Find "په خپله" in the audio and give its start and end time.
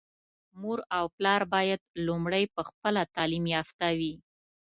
2.55-3.01